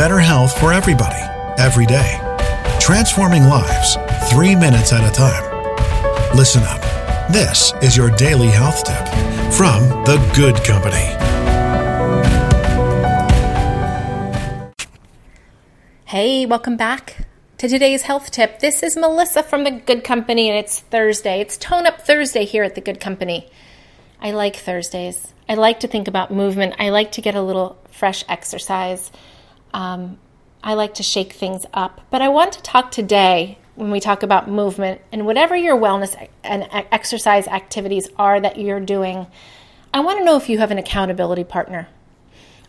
better 0.00 0.18
health 0.18 0.58
for 0.58 0.72
everybody, 0.72 1.20
every 1.58 1.84
day. 1.84 2.18
Transforming 2.80 3.42
lives, 3.44 3.98
three 4.30 4.56
minutes 4.56 4.94
at 4.94 5.06
a 5.06 5.12
time. 5.14 5.44
Listen 6.34 6.62
up. 6.62 6.80
This 7.30 7.74
is 7.82 7.98
your 7.98 8.08
daily 8.12 8.46
health 8.46 8.82
tip 8.82 9.06
from 9.52 9.82
The 10.06 10.16
Good 10.34 10.56
Company. 10.64 11.04
Hey, 16.06 16.46
welcome 16.46 16.78
back 16.78 17.26
to 17.58 17.68
today's 17.68 18.00
health 18.00 18.30
tip. 18.30 18.60
This 18.60 18.82
is 18.82 18.96
Melissa 18.96 19.42
from 19.42 19.64
The 19.64 19.72
Good 19.72 20.02
Company, 20.02 20.48
and 20.48 20.56
it's 20.56 20.80
Thursday. 20.80 21.42
It's 21.42 21.58
Tone 21.58 21.86
Up 21.86 22.00
Thursday 22.00 22.46
here 22.46 22.62
at 22.62 22.74
The 22.74 22.80
Good 22.80 23.00
Company. 23.00 23.50
I 24.18 24.30
like 24.30 24.56
Thursdays. 24.56 25.34
I 25.46 25.56
like 25.56 25.80
to 25.80 25.88
think 25.88 26.08
about 26.08 26.30
movement. 26.30 26.76
I 26.78 26.88
like 26.88 27.12
to 27.12 27.20
get 27.20 27.34
a 27.34 27.42
little 27.42 27.76
fresh 27.90 28.24
exercise. 28.30 29.12
Um, 29.72 30.18
I 30.62 30.74
like 30.74 30.94
to 30.94 31.02
shake 31.02 31.32
things 31.32 31.64
up. 31.72 32.00
But 32.10 32.22
I 32.22 32.28
want 32.28 32.52
to 32.52 32.62
talk 32.62 32.90
today 32.90 33.58
when 33.74 33.90
we 33.90 34.00
talk 34.00 34.22
about 34.22 34.48
movement 34.48 35.00
and 35.10 35.24
whatever 35.24 35.56
your 35.56 35.76
wellness 35.76 36.28
and 36.44 36.68
exercise 36.70 37.46
activities 37.48 38.08
are 38.16 38.40
that 38.40 38.58
you're 38.58 38.80
doing. 38.80 39.26
I 39.92 40.00
want 40.00 40.18
to 40.18 40.24
know 40.24 40.36
if 40.36 40.48
you 40.48 40.58
have 40.58 40.70
an 40.70 40.78
accountability 40.78 41.44
partner. 41.44 41.88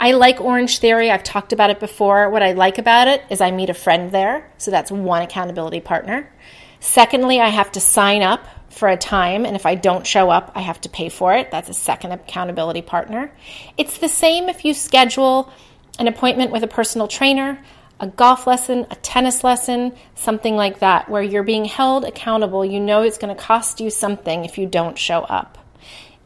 I 0.00 0.12
like 0.12 0.38
Orangetheory. 0.38 1.10
I've 1.10 1.22
talked 1.22 1.52
about 1.52 1.70
it 1.70 1.78
before. 1.78 2.30
What 2.30 2.42
I 2.42 2.52
like 2.52 2.78
about 2.78 3.06
it 3.06 3.22
is 3.30 3.40
I 3.40 3.50
meet 3.50 3.70
a 3.70 3.74
friend 3.74 4.10
there. 4.10 4.50
So 4.58 4.70
that's 4.70 4.90
one 4.90 5.22
accountability 5.22 5.80
partner. 5.80 6.30
Secondly, 6.80 7.40
I 7.40 7.48
have 7.48 7.70
to 7.72 7.80
sign 7.80 8.22
up 8.22 8.46
for 8.70 8.88
a 8.88 8.96
time, 8.96 9.46
and 9.46 9.54
if 9.54 9.66
I 9.66 9.76
don't 9.76 10.06
show 10.06 10.30
up, 10.30 10.52
I 10.56 10.60
have 10.60 10.80
to 10.82 10.88
pay 10.88 11.08
for 11.08 11.32
it. 11.32 11.50
That's 11.50 11.68
a 11.68 11.74
second 11.74 12.12
accountability 12.12 12.82
partner. 12.82 13.32
It's 13.78 13.98
the 13.98 14.08
same 14.08 14.48
if 14.48 14.64
you 14.64 14.74
schedule 14.74 15.50
an 15.98 16.08
appointment 16.08 16.50
with 16.50 16.62
a 16.62 16.68
personal 16.68 17.08
trainer, 17.08 17.58
a 18.00 18.06
golf 18.06 18.46
lesson, 18.46 18.86
a 18.90 18.96
tennis 18.96 19.44
lesson, 19.44 19.92
something 20.14 20.56
like 20.56 20.80
that, 20.80 21.08
where 21.08 21.22
you're 21.22 21.44
being 21.44 21.64
held 21.64 22.04
accountable. 22.04 22.64
You 22.64 22.80
know 22.80 23.02
it's 23.02 23.18
going 23.18 23.34
to 23.34 23.40
cost 23.40 23.80
you 23.80 23.90
something 23.90 24.44
if 24.44 24.58
you 24.58 24.66
don't 24.66 24.98
show 24.98 25.20
up. 25.20 25.58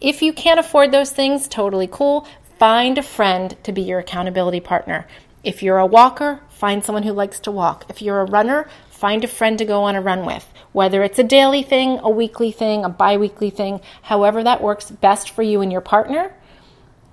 If 0.00 0.22
you 0.22 0.32
can't 0.32 0.60
afford 0.60 0.92
those 0.92 1.10
things, 1.10 1.48
totally 1.48 1.88
cool. 1.90 2.26
Find 2.58 2.96
a 2.98 3.02
friend 3.02 3.56
to 3.64 3.72
be 3.72 3.82
your 3.82 3.98
accountability 3.98 4.60
partner. 4.60 5.06
If 5.42 5.62
you're 5.62 5.78
a 5.78 5.86
walker, 5.86 6.40
find 6.48 6.84
someone 6.84 7.02
who 7.02 7.12
likes 7.12 7.40
to 7.40 7.50
walk. 7.50 7.86
If 7.88 8.02
you're 8.02 8.20
a 8.20 8.26
runner, 8.30 8.68
find 8.90 9.24
a 9.24 9.28
friend 9.28 9.58
to 9.58 9.64
go 9.64 9.84
on 9.84 9.96
a 9.96 10.00
run 10.00 10.24
with. 10.24 10.46
Whether 10.72 11.02
it's 11.02 11.18
a 11.18 11.24
daily 11.24 11.62
thing, 11.62 11.98
a 11.98 12.10
weekly 12.10 12.52
thing, 12.52 12.84
a 12.84 12.88
bi 12.88 13.16
weekly 13.16 13.50
thing, 13.50 13.80
however 14.02 14.42
that 14.44 14.62
works 14.62 14.90
best 14.90 15.30
for 15.30 15.42
you 15.42 15.60
and 15.60 15.72
your 15.72 15.80
partner, 15.80 16.34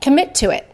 commit 0.00 0.34
to 0.36 0.50
it 0.50 0.71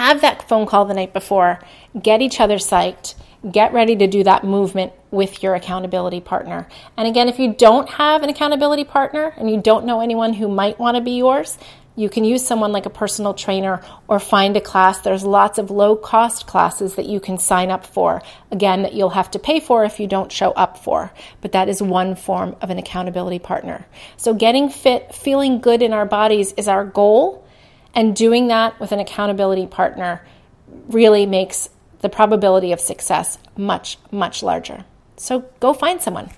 have 0.00 0.22
that 0.22 0.48
phone 0.48 0.64
call 0.64 0.86
the 0.86 0.94
night 0.94 1.12
before, 1.12 1.60
get 2.00 2.22
each 2.22 2.40
other 2.40 2.56
psyched, 2.56 3.14
get 3.52 3.74
ready 3.74 3.94
to 3.94 4.06
do 4.06 4.24
that 4.24 4.42
movement 4.42 4.94
with 5.10 5.42
your 5.42 5.54
accountability 5.54 6.22
partner. 6.22 6.66
And 6.96 7.06
again, 7.06 7.28
if 7.28 7.38
you 7.38 7.52
don't 7.52 7.86
have 7.90 8.22
an 8.22 8.30
accountability 8.30 8.84
partner 8.84 9.34
and 9.36 9.50
you 9.50 9.60
don't 9.60 9.84
know 9.84 10.00
anyone 10.00 10.32
who 10.32 10.48
might 10.48 10.78
want 10.78 10.96
to 10.96 11.02
be 11.02 11.18
yours, 11.18 11.58
you 11.96 12.08
can 12.08 12.24
use 12.24 12.46
someone 12.46 12.72
like 12.72 12.86
a 12.86 12.90
personal 12.90 13.34
trainer 13.34 13.82
or 14.08 14.18
find 14.18 14.56
a 14.56 14.60
class. 14.62 15.00
There's 15.00 15.22
lots 15.22 15.58
of 15.58 15.70
low 15.70 15.96
cost 15.96 16.46
classes 16.46 16.94
that 16.94 17.04
you 17.04 17.20
can 17.20 17.36
sign 17.36 17.70
up 17.70 17.84
for. 17.84 18.22
Again, 18.50 18.80
that 18.84 18.94
you'll 18.94 19.10
have 19.10 19.30
to 19.32 19.38
pay 19.38 19.60
for 19.60 19.84
if 19.84 20.00
you 20.00 20.06
don't 20.06 20.32
show 20.32 20.52
up 20.52 20.78
for. 20.78 21.12
But 21.42 21.52
that 21.52 21.68
is 21.68 21.82
one 21.82 22.14
form 22.14 22.56
of 22.62 22.70
an 22.70 22.78
accountability 22.78 23.38
partner. 23.38 23.84
So 24.16 24.32
getting 24.32 24.70
fit, 24.70 25.14
feeling 25.14 25.60
good 25.60 25.82
in 25.82 25.92
our 25.92 26.06
bodies 26.06 26.54
is 26.56 26.68
our 26.68 26.86
goal. 26.86 27.46
And 27.94 28.14
doing 28.14 28.48
that 28.48 28.78
with 28.80 28.92
an 28.92 29.00
accountability 29.00 29.66
partner 29.66 30.24
really 30.88 31.26
makes 31.26 31.70
the 32.00 32.08
probability 32.08 32.72
of 32.72 32.80
success 32.80 33.38
much, 33.56 33.98
much 34.10 34.42
larger. 34.42 34.84
So 35.16 35.44
go 35.60 35.72
find 35.72 36.00
someone. 36.00 36.30